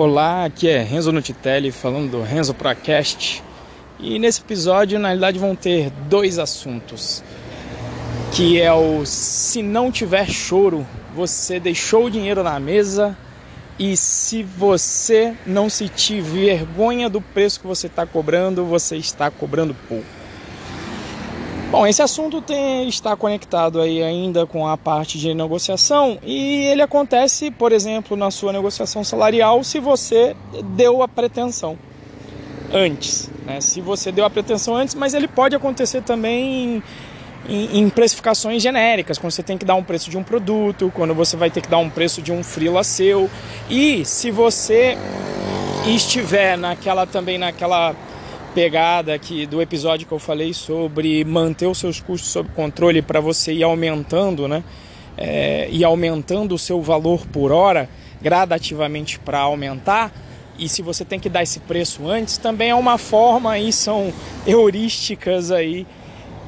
Olá, 0.00 0.44
aqui 0.44 0.68
é 0.68 0.80
Renzo 0.80 1.10
Nutitelli 1.10 1.72
falando 1.72 2.12
do 2.12 2.22
Renzo 2.22 2.54
Procast. 2.54 3.42
E 3.98 4.16
nesse 4.20 4.40
episódio, 4.40 4.96
na 4.96 5.08
realidade, 5.08 5.40
vão 5.40 5.56
ter 5.56 5.90
dois 6.08 6.38
assuntos. 6.38 7.20
Que 8.32 8.60
é 8.60 8.72
o 8.72 9.04
se 9.04 9.60
não 9.60 9.90
tiver 9.90 10.30
choro, 10.30 10.86
você 11.12 11.58
deixou 11.58 12.04
o 12.04 12.10
dinheiro 12.12 12.44
na 12.44 12.60
mesa 12.60 13.18
e 13.76 13.96
se 13.96 14.44
você 14.44 15.34
não 15.44 15.68
sentir 15.68 16.20
vergonha 16.20 17.10
do 17.10 17.20
preço 17.20 17.58
que 17.58 17.66
você 17.66 17.88
está 17.88 18.06
cobrando, 18.06 18.64
você 18.64 18.96
está 18.96 19.32
cobrando 19.32 19.74
pouco. 19.88 20.17
Bom, 21.70 21.86
esse 21.86 22.00
assunto 22.00 22.40
tem, 22.40 22.88
está 22.88 23.14
conectado 23.14 23.78
aí 23.78 24.02
ainda 24.02 24.46
com 24.46 24.66
a 24.66 24.74
parte 24.74 25.18
de 25.18 25.34
negociação 25.34 26.18
e 26.22 26.64
ele 26.64 26.80
acontece, 26.80 27.50
por 27.50 27.72
exemplo, 27.72 28.16
na 28.16 28.30
sua 28.30 28.54
negociação 28.54 29.04
salarial 29.04 29.62
se 29.62 29.78
você 29.78 30.34
deu 30.74 31.02
a 31.02 31.08
pretensão 31.08 31.78
antes. 32.72 33.28
Né? 33.44 33.60
Se 33.60 33.82
você 33.82 34.10
deu 34.10 34.24
a 34.24 34.30
pretensão 34.30 34.74
antes, 34.76 34.94
mas 34.94 35.12
ele 35.12 35.28
pode 35.28 35.54
acontecer 35.54 36.00
também 36.00 36.82
em, 37.46 37.80
em, 37.80 37.90
precificações 37.90 38.62
genéricas, 38.62 39.18
quando 39.18 39.32
você 39.32 39.42
tem 39.42 39.58
que 39.58 39.66
dar 39.66 39.74
um 39.74 39.84
preço 39.84 40.08
de 40.08 40.16
um 40.16 40.22
produto, 40.22 40.90
quando 40.94 41.14
você 41.14 41.36
vai 41.36 41.50
ter 41.50 41.60
que 41.60 41.68
dar 41.68 41.78
um 41.78 41.90
preço 41.90 42.22
de 42.22 42.32
um 42.32 42.42
freela 42.42 42.82
seu. 42.82 43.28
E 43.68 44.06
se 44.06 44.30
você 44.30 44.96
estiver 45.86 46.56
naquela 46.56 47.06
também 47.06 47.36
naquela 47.36 47.94
pegada 48.58 49.14
aqui 49.14 49.46
do 49.46 49.62
episódio 49.62 50.04
que 50.04 50.12
eu 50.12 50.18
falei 50.18 50.52
sobre 50.52 51.24
manter 51.24 51.68
os 51.68 51.78
seus 51.78 52.00
custos 52.00 52.28
sob 52.28 52.48
controle 52.56 53.00
para 53.00 53.20
você 53.20 53.52
ir 53.52 53.62
aumentando, 53.62 54.48
né? 54.48 54.64
É, 55.16 55.68
e 55.70 55.84
aumentando 55.84 56.56
o 56.56 56.58
seu 56.58 56.82
valor 56.82 57.24
por 57.28 57.52
hora 57.52 57.88
gradativamente 58.20 59.16
para 59.20 59.38
aumentar. 59.38 60.12
E 60.58 60.68
se 60.68 60.82
você 60.82 61.04
tem 61.04 61.20
que 61.20 61.28
dar 61.28 61.44
esse 61.44 61.60
preço 61.60 62.08
antes, 62.08 62.36
também 62.36 62.70
é 62.70 62.74
uma 62.74 62.98
forma 62.98 63.52
aí, 63.52 63.72
são 63.72 64.12
heurísticas 64.44 65.52
aí 65.52 65.86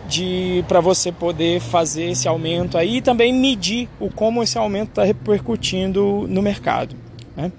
de 0.08 0.64
para 0.66 0.80
você 0.80 1.12
poder 1.12 1.60
fazer 1.60 2.10
esse 2.10 2.26
aumento 2.26 2.76
aí 2.76 2.96
e 2.96 3.00
também 3.00 3.32
medir 3.32 3.88
o 4.00 4.10
como 4.10 4.42
esse 4.42 4.58
aumento 4.58 4.88
está 4.88 5.04
repercutindo 5.04 6.26
no 6.28 6.42
mercado. 6.42 6.96
Né? 7.36 7.52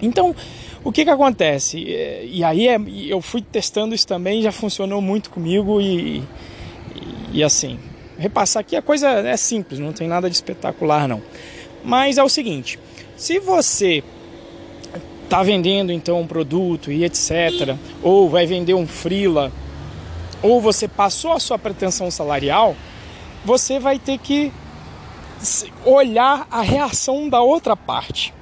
Então, 0.00 0.34
o 0.84 0.92
que 0.92 1.04
que 1.04 1.10
acontece? 1.10 1.78
E 1.78 2.44
aí 2.44 2.68
é, 2.68 2.78
eu 3.06 3.20
fui 3.20 3.40
testando 3.40 3.94
isso 3.94 4.06
também, 4.06 4.42
já 4.42 4.52
funcionou 4.52 5.00
muito 5.00 5.30
comigo 5.30 5.80
e, 5.80 6.18
e, 6.18 6.24
e 7.34 7.42
assim, 7.42 7.78
repassar 8.18 8.60
aqui 8.60 8.76
a 8.76 8.82
coisa 8.82 9.08
é 9.08 9.36
simples, 9.36 9.78
não 9.78 9.92
tem 9.92 10.06
nada 10.06 10.28
de 10.28 10.36
espetacular 10.36 11.08
não. 11.08 11.22
Mas 11.84 12.18
é 12.18 12.22
o 12.22 12.28
seguinte, 12.28 12.78
se 13.16 13.38
você 13.38 14.02
está 15.24 15.42
vendendo 15.42 15.92
então 15.92 16.20
um 16.20 16.26
produto 16.26 16.90
e 16.90 17.04
etc, 17.04 17.76
ou 18.02 18.28
vai 18.28 18.46
vender 18.46 18.74
um 18.74 18.86
freela, 18.86 19.52
ou 20.42 20.60
você 20.60 20.86
passou 20.86 21.32
a 21.32 21.40
sua 21.40 21.58
pretensão 21.58 22.10
salarial, 22.10 22.76
você 23.44 23.78
vai 23.78 23.98
ter 23.98 24.18
que 24.18 24.52
olhar 25.84 26.46
a 26.50 26.62
reação 26.62 27.28
da 27.28 27.40
outra 27.40 27.76
parte. 27.76 28.32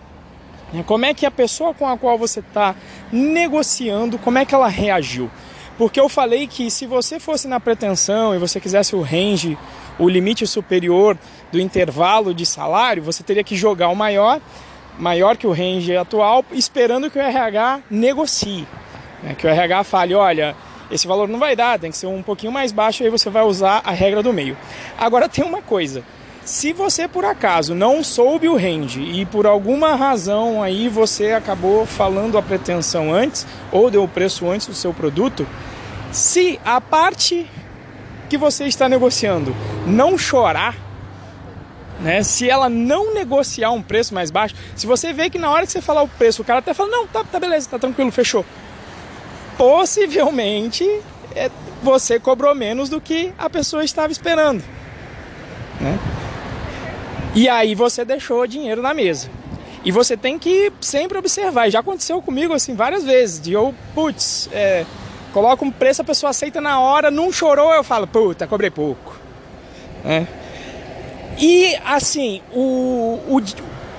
Né? 0.75 0.83
Como 0.85 1.07
é 1.07 1.15
que 1.15 1.25
a 1.25 1.31
pessoa 1.31 1.73
com 1.73 1.89
a 1.89 1.97
qual 1.97 2.19
você 2.19 2.41
está 2.41 2.75
negociando, 3.13 4.19
como 4.19 4.39
é 4.39 4.45
que 4.45 4.55
ela 4.55 4.69
reagiu? 4.69 5.31
Porque 5.79 5.99
eu 5.99 6.09
falei 6.09 6.47
que 6.47 6.71
se 6.71 6.87
você 6.87 7.19
fosse 7.19 7.49
na 7.49 7.59
pretensão 7.59 8.35
e 8.35 8.39
você 8.39 8.61
quisesse 8.61 8.95
o 8.95 9.01
range, 9.01 9.57
o 9.99 10.09
limite 10.09 10.47
superior 10.47 11.17
do 11.51 11.61
intervalo 11.61 12.35
de 12.35 12.45
salário, 12.45 13.03
você 13.03 13.23
teria 13.23 13.43
que 13.43 13.57
jogar 13.57 13.89
o 13.89 13.97
maior, 13.97 14.41
maior 14.99 15.37
que 15.37 15.47
o 15.47 15.53
range 15.53 15.97
atual, 15.97 16.45
esperando 16.53 17.11
que 17.11 17.19
o 17.19 17.23
RH 17.23 17.81
negocie. 17.91 18.67
Né? 19.23 19.35
Que 19.35 19.47
o 19.47 19.51
RH 19.51 19.85
fale, 19.85 20.15
olha, 20.15 20.55
esse 20.91 21.07
valor 21.07 21.29
não 21.29 21.39
vai 21.39 21.57
dar, 21.57 21.79
tem 21.79 21.91
que 21.91 21.97
ser 21.97 22.07
um 22.07 22.23
pouquinho 22.23 22.53
mais 22.53 22.71
baixo, 22.71 23.03
aí 23.03 23.11
você 23.11 23.29
vai 23.31 23.43
usar 23.43 23.83
a 23.85 23.91
regra 23.91 24.23
do 24.23 24.33
meio. 24.33 24.57
Agora 24.97 25.27
tem 25.31 25.45
uma 25.45 25.63
coisa, 25.63 26.05
se 26.45 26.73
você 26.73 27.09
por 27.09 27.25
acaso 27.25 27.75
não 27.75 28.05
soube 28.05 28.49
o 28.49 28.57
range 28.57 29.01
e 29.01 29.25
por 29.25 29.47
alguma 29.47 29.95
razão 29.95 30.63
aí 30.63 30.89
você 30.89 31.33
acabou 31.33 31.87
falando 31.87 32.37
a 32.37 32.43
pretensão 32.43 33.13
antes 33.13 33.47
ou 33.73 33.91
deu 33.91 34.05
o 34.05 34.09
preço 34.09 34.49
antes 34.51 34.67
do 34.67 34.75
seu 34.75 34.93
produto, 34.93 35.47
se 36.13 36.61
a 36.65 36.81
parte 36.81 37.51
que 38.29 38.37
você 38.37 38.65
está 38.65 38.89
negociando 38.89 39.55
não 39.87 40.19
chorar, 40.19 40.77
né? 42.01 42.23
Se 42.23 42.51
ela 42.51 42.69
não 42.69 43.15
negociar 43.15 43.71
um 43.71 43.83
preço 43.83 44.13
mais 44.15 44.31
baixo, 44.31 44.55
se 44.75 44.87
você 44.87 45.13
vê 45.13 45.31
que 45.31 45.39
na 45.39 45.51
hora 45.51 45.65
que 45.65 45.73
você 45.73 45.81
falar 45.81 46.03
o 46.03 46.09
preço, 46.09 46.43
o 46.43 46.45
cara 46.45 46.59
até 46.59 46.75
fala, 46.75 46.91
não, 46.91 47.07
tá, 47.07 47.25
tá 47.25 47.41
beleza, 47.41 47.69
tá 47.71 47.79
tranquilo, 47.79 48.11
fechou. 48.11 48.45
Possivelmente 49.57 50.85
é, 51.35 51.51
você 51.83 52.19
cobrou 52.19 52.55
menos 52.55 52.89
do 52.89 53.01
que 53.01 53.33
a 53.39 53.49
pessoa 53.49 53.85
estava 53.85 54.13
esperando. 54.13 54.63
Né? 55.81 55.99
E 57.35 57.49
aí 57.49 57.75
você 57.75 58.05
deixou 58.05 58.47
dinheiro 58.47 58.81
na 58.81 58.95
mesa. 58.95 59.29
E 59.85 59.91
você 59.91 60.17
tem 60.17 60.39
que 60.39 60.73
sempre 60.81 61.19
observar. 61.19 61.69
Já 61.71 61.81
aconteceu 61.81 62.23
comigo 62.23 62.55
assim 62.55 62.75
várias 62.75 63.05
vezes. 63.05 63.41
De 63.41 63.53
eu, 63.53 63.75
putz, 63.95 64.49
é, 64.53 64.87
um 65.61 65.71
preço, 65.71 66.03
a 66.03 66.05
pessoa 66.05 66.31
aceita 66.31 66.61
na 66.61 66.81
hora, 66.81 67.11
não 67.11 67.33
chorou, 67.33 67.73
eu 67.73 67.85
falo, 67.85 68.07
puta, 68.07 68.47
cobrei 68.47 68.71
pouco. 68.71 69.17
É. 70.05 70.27
E 71.39 71.77
assim, 71.85 72.41
o, 72.53 73.19
o 73.29 73.43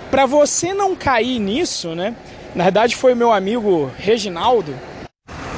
para 0.09 0.25
você 0.25 0.73
não 0.73 0.95
cair 0.95 1.39
nisso, 1.39 1.93
né? 1.93 2.15
Na 2.55 2.65
verdade 2.65 2.95
foi 2.95 3.13
meu 3.13 3.33
amigo 3.33 3.91
Reginaldo, 3.97 4.73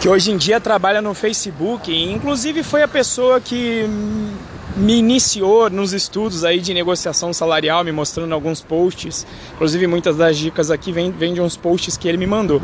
que 0.02 0.10
hoje 0.10 0.32
em 0.32 0.38
dia 0.38 0.60
trabalha 0.60 1.02
no 1.02 1.14
Facebook, 1.14 1.92
e 1.92 2.12
inclusive 2.12 2.64
foi 2.64 2.82
a 2.82 2.88
pessoa 2.88 3.40
que 3.40 3.86
me 4.78 4.96
iniciou 4.98 5.70
nos 5.72 5.92
estudos 5.92 6.44
aí 6.46 6.60
de 6.60 6.72
negociação 6.72 7.34
salarial, 7.34 7.84
me 7.84 7.92
mostrando 7.92 8.34
alguns 8.34 8.62
posts. 8.62 9.26
Inclusive, 9.56 9.88
muitas 9.88 10.16
das 10.16 10.38
dicas 10.38 10.70
aqui 10.70 10.92
vêm, 10.92 11.12
vêm 11.12 11.34
de 11.34 11.42
uns 11.42 11.58
posts 11.58 11.98
que 11.98 12.08
ele 12.08 12.18
me 12.18 12.28
mandou. 12.28 12.62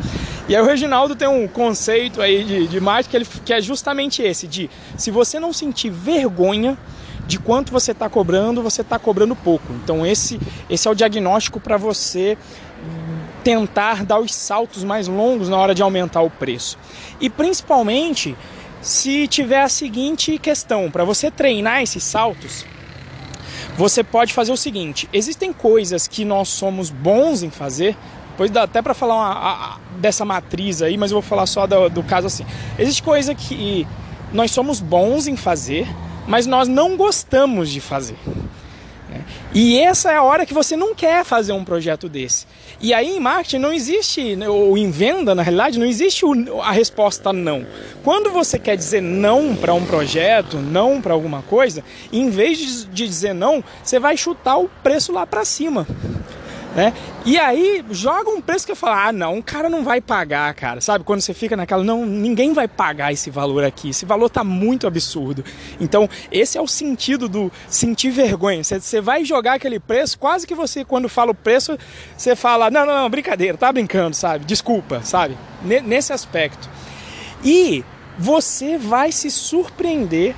E 0.47 0.55
aí 0.55 0.61
o 0.61 0.65
Reginaldo 0.65 1.15
tem 1.15 1.27
um 1.27 1.47
conceito 1.47 2.21
aí 2.21 2.43
de, 2.43 2.67
de 2.67 2.79
marketing 2.79 3.09
que, 3.09 3.17
ele, 3.17 3.25
que 3.45 3.53
é 3.53 3.61
justamente 3.61 4.21
esse, 4.21 4.47
de 4.47 4.69
se 4.95 5.09
você 5.09 5.39
não 5.39 5.51
sentir 5.51 5.89
vergonha 5.89 6.77
de 7.25 7.39
quanto 7.39 7.71
você 7.71 7.93
está 7.93 8.07
cobrando, 8.07 8.61
você 8.61 8.81
está 8.81 8.99
cobrando 8.99 9.35
pouco. 9.35 9.73
Então 9.83 10.05
esse, 10.05 10.39
esse 10.69 10.87
é 10.87 10.91
o 10.91 10.95
diagnóstico 10.95 11.59
para 11.59 11.77
você 11.77 12.37
tentar 13.43 14.05
dar 14.05 14.19
os 14.19 14.33
saltos 14.33 14.83
mais 14.83 15.07
longos 15.07 15.49
na 15.49 15.57
hora 15.57 15.73
de 15.73 15.81
aumentar 15.81 16.21
o 16.21 16.29
preço. 16.29 16.77
E 17.19 17.29
principalmente 17.29 18.35
se 18.83 19.27
tiver 19.29 19.61
a 19.61 19.69
seguinte 19.69 20.37
questão, 20.37 20.91
para 20.91 21.05
você 21.05 21.31
treinar 21.31 21.81
esses 21.81 22.03
saltos, 22.03 22.65
você 23.77 24.03
pode 24.03 24.33
fazer 24.33 24.51
o 24.51 24.57
seguinte: 24.57 25.09
existem 25.13 25.53
coisas 25.53 26.07
que 26.07 26.25
nós 26.25 26.49
somos 26.49 26.89
bons 26.89 27.41
em 27.41 27.49
fazer. 27.49 27.95
Depois 28.31 28.51
dá 28.51 28.63
até 28.63 28.81
para 28.81 28.93
falar 28.93 29.15
uma, 29.15 29.31
a, 29.31 29.77
dessa 29.99 30.25
matriz 30.25 30.81
aí, 30.81 30.97
mas 30.97 31.11
eu 31.11 31.15
vou 31.15 31.21
falar 31.21 31.45
só 31.45 31.65
do, 31.65 31.89
do 31.89 32.03
caso 32.03 32.27
assim. 32.27 32.45
Existe 32.77 33.01
coisa 33.01 33.33
que 33.33 33.87
nós 34.33 34.51
somos 34.51 34.81
bons 34.81 35.27
em 35.27 35.37
fazer, 35.37 35.87
mas 36.27 36.45
nós 36.45 36.67
não 36.67 36.97
gostamos 36.97 37.69
de 37.69 37.79
fazer. 37.79 38.17
E 39.53 39.79
essa 39.79 40.11
é 40.11 40.15
a 40.15 40.23
hora 40.23 40.45
que 40.45 40.53
você 40.53 40.75
não 40.75 40.95
quer 40.95 41.23
fazer 41.23 41.53
um 41.53 41.63
projeto 41.63 42.09
desse. 42.09 42.45
E 42.81 42.93
aí 42.93 43.15
em 43.15 43.19
marketing 43.19 43.59
não 43.59 43.71
existe, 43.71 44.35
né, 44.35 44.49
ou 44.49 44.77
em 44.77 44.89
venda, 44.91 45.33
na 45.33 45.41
realidade, 45.41 45.79
não 45.79 45.85
existe 45.85 46.25
a 46.61 46.71
resposta 46.71 47.31
não. 47.31 47.65
Quando 48.03 48.31
você 48.31 48.59
quer 48.59 48.75
dizer 48.75 49.01
não 49.01 49.55
para 49.55 49.73
um 49.73 49.85
projeto, 49.85 50.57
não 50.57 51.01
para 51.01 51.13
alguma 51.13 51.41
coisa, 51.43 51.83
em 52.11 52.29
vez 52.29 52.57
de 52.91 53.05
dizer 53.05 53.33
não, 53.33 53.63
você 53.83 53.99
vai 53.99 54.17
chutar 54.17 54.57
o 54.57 54.69
preço 54.81 55.11
lá 55.11 55.25
para 55.25 55.45
cima. 55.45 55.87
Né? 56.75 56.91
E 57.23 57.37
aí 57.37 57.85
joga 57.91 58.31
um 58.31 58.41
preço 58.41 58.65
que 58.65 58.71
eu 58.71 58.75
falo, 58.75 58.95
ah 58.95 59.11
não, 59.11 59.37
o 59.37 59.43
cara 59.43 59.69
não 59.69 59.83
vai 59.83 60.01
pagar, 60.01 60.51
cara. 60.55 60.81
Sabe, 60.81 61.03
quando 61.03 61.21
você 61.21 61.33
fica 61.33 61.55
naquela, 61.55 61.83
não, 61.83 62.03
ninguém 62.05 62.51
vai 62.51 62.67
pagar 62.67 63.13
esse 63.13 63.29
valor 63.29 63.63
aqui. 63.63 63.89
Esse 63.89 64.05
valor 64.05 64.29
tá 64.29 64.43
muito 64.43 64.87
absurdo. 64.87 65.45
Então, 65.79 66.09
esse 66.31 66.57
é 66.57 66.61
o 66.61 66.67
sentido 66.67 67.29
do 67.29 67.51
sentir 67.67 68.09
vergonha. 68.09 68.63
Você, 68.63 68.99
vai 68.99 69.23
jogar 69.23 69.53
aquele 69.53 69.79
preço, 69.79 70.17
quase 70.17 70.47
que 70.47 70.55
você, 70.55 70.83
quando 70.83 71.07
fala 71.07 71.31
o 71.31 71.35
preço, 71.35 71.77
você 72.17 72.35
fala, 72.35 72.71
não, 72.71 72.85
não, 72.85 73.03
não, 73.03 73.09
brincadeira, 73.09 73.55
tá 73.57 73.71
brincando, 73.71 74.15
sabe? 74.15 74.43
Desculpa, 74.45 75.01
sabe? 75.03 75.37
Nesse 75.61 76.11
aspecto. 76.11 76.67
E 77.45 77.85
você 78.17 78.77
vai 78.77 79.11
se 79.11 79.29
surpreender 79.29 80.33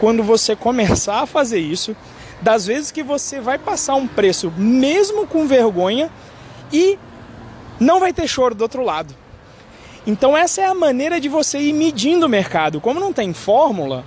quando 0.00 0.22
você 0.22 0.56
começar 0.56 1.22
a 1.22 1.26
fazer 1.26 1.58
isso 1.58 1.96
das 2.40 2.66
vezes 2.66 2.90
que 2.90 3.02
você 3.02 3.40
vai 3.40 3.58
passar 3.58 3.94
um 3.94 4.06
preço 4.06 4.52
mesmo 4.56 5.26
com 5.26 5.46
vergonha 5.46 6.10
e 6.72 6.98
não 7.80 8.00
vai 8.00 8.12
ter 8.12 8.28
choro 8.28 8.54
do 8.54 8.62
outro 8.62 8.82
lado. 8.82 9.14
Então 10.06 10.36
essa 10.36 10.60
é 10.60 10.66
a 10.66 10.74
maneira 10.74 11.20
de 11.20 11.28
você 11.28 11.58
ir 11.58 11.72
medindo 11.72 12.26
o 12.26 12.28
mercado. 12.28 12.80
Como 12.80 13.00
não 13.00 13.12
tem 13.12 13.32
fórmula, 13.32 14.04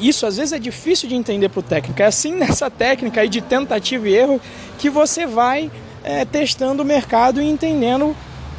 isso 0.00 0.26
às 0.26 0.36
vezes 0.36 0.52
é 0.52 0.58
difícil 0.58 1.08
de 1.08 1.16
entender 1.16 1.48
para 1.48 1.60
o 1.60 1.62
técnico. 1.62 2.00
É 2.00 2.06
assim 2.06 2.32
nessa 2.36 2.70
técnica 2.70 3.20
aí 3.20 3.28
de 3.28 3.40
tentativa 3.40 4.08
e 4.08 4.14
erro 4.14 4.40
que 4.78 4.88
você 4.88 5.26
vai 5.26 5.70
é, 6.04 6.24
testando 6.24 6.82
o 6.82 6.86
mercado 6.86 7.40
e 7.40 7.48
entendendo 7.48 8.14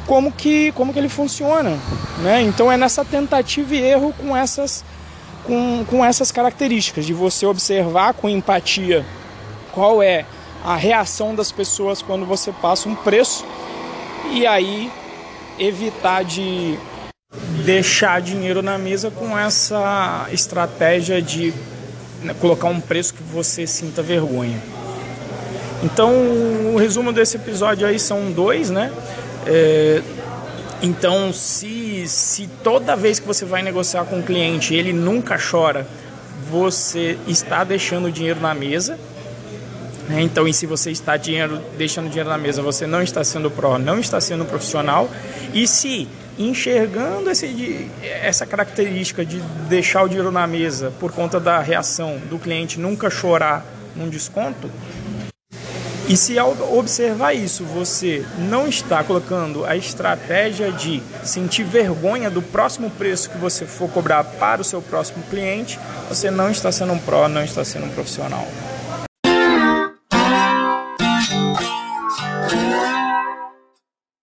como 0.06 0.32
que, 0.32 0.72
como 0.72 0.92
que 0.92 0.98
ele 0.98 1.08
funciona. 1.08 1.78
Né? 2.22 2.42
Então 2.42 2.70
é 2.70 2.76
nessa 2.76 3.04
tentativa 3.04 3.74
e 3.74 3.80
erro 3.80 4.14
com 4.18 4.36
essas, 4.36 4.84
com, 5.44 5.84
com 5.84 6.04
essas 6.04 6.30
características, 6.30 7.06
de 7.06 7.12
você 7.12 7.46
observar 7.46 8.14
com 8.14 8.28
empatia 8.28 9.04
qual 9.72 10.02
é 10.02 10.24
a 10.64 10.76
reação 10.76 11.34
das 11.34 11.50
pessoas 11.50 12.00
quando 12.00 12.24
você 12.24 12.52
passa 12.52 12.88
um 12.88 12.94
preço 12.94 13.44
e 14.30 14.46
aí 14.46 14.90
evitar 15.58 16.24
de 16.24 16.78
deixar 17.64 18.20
dinheiro 18.20 18.62
na 18.62 18.78
mesa 18.78 19.10
com 19.10 19.36
essa 19.36 20.26
estratégia 20.30 21.20
de 21.20 21.52
né, 22.22 22.34
colocar 22.40 22.68
um 22.68 22.80
preço 22.80 23.14
que 23.14 23.22
você 23.22 23.66
sinta 23.66 24.02
vergonha. 24.02 24.60
Então, 25.82 26.12
o 26.72 26.76
resumo 26.78 27.12
desse 27.12 27.36
episódio 27.36 27.86
aí 27.86 27.98
são 27.98 28.30
dois, 28.30 28.70
né? 28.70 28.92
É, 29.46 30.00
então, 30.80 31.32
se, 31.32 31.66
se 32.08 32.48
toda 32.62 32.96
vez 32.96 33.18
que 33.18 33.26
você 33.26 33.44
vai 33.44 33.62
negociar 33.62 34.04
com 34.04 34.20
o 34.20 34.22
cliente 34.22 34.74
ele 34.74 34.92
nunca 34.92 35.38
chora, 35.38 35.86
você 36.50 37.18
está 37.26 37.64
deixando 37.64 38.10
dinheiro 38.10 38.40
na 38.40 38.54
mesa. 38.54 38.98
Né? 40.08 40.22
Então, 40.22 40.46
e 40.46 40.52
se 40.52 40.66
você 40.66 40.90
está 40.90 41.16
dinheiro, 41.16 41.60
deixando 41.78 42.08
dinheiro 42.08 42.28
na 42.28 42.38
mesa, 42.38 42.60
você 42.62 42.86
não 42.86 43.02
está 43.02 43.22
sendo 43.24 43.50
pró, 43.50 43.78
não 43.78 43.98
está 43.98 44.20
sendo 44.20 44.44
profissional. 44.44 45.08
E 45.54 45.66
se 45.66 46.08
enxergando 46.38 47.30
esse, 47.30 47.90
essa 48.02 48.46
característica 48.46 49.24
de 49.24 49.40
deixar 49.68 50.02
o 50.02 50.08
dinheiro 50.08 50.30
na 50.30 50.46
mesa 50.46 50.92
por 50.98 51.12
conta 51.12 51.38
da 51.38 51.60
reação 51.60 52.18
do 52.30 52.38
cliente 52.38 52.80
nunca 52.80 53.10
chorar 53.10 53.64
num 53.94 54.08
desconto, 54.08 54.70
e 56.12 56.16
se 56.16 56.38
ao 56.38 56.50
observar 56.76 57.32
isso 57.32 57.64
você 57.64 58.22
não 58.36 58.68
está 58.68 59.02
colocando 59.02 59.64
a 59.64 59.74
estratégia 59.74 60.70
de 60.70 61.02
sentir 61.24 61.64
vergonha 61.64 62.28
do 62.28 62.42
próximo 62.42 62.90
preço 62.90 63.30
que 63.30 63.38
você 63.38 63.64
for 63.64 63.88
cobrar 63.88 64.22
para 64.22 64.60
o 64.60 64.64
seu 64.64 64.82
próximo 64.82 65.24
cliente, 65.30 65.80
você 66.10 66.30
não 66.30 66.50
está 66.50 66.70
sendo 66.70 66.92
um 66.92 66.98
pró, 66.98 67.28
não 67.28 67.42
está 67.42 67.64
sendo 67.64 67.86
um 67.86 67.88
profissional. 67.88 68.46